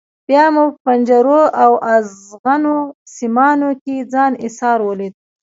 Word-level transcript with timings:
بیا 0.27 0.43
مو 0.53 0.65
په 0.73 0.79
پنجرو 0.85 1.41
او 1.63 1.71
ازغنو 1.95 2.77
سیمانو 3.15 3.69
کې 3.83 3.95
ځان 4.13 4.31
ایسار 4.43 4.79
ولید. 4.87 5.13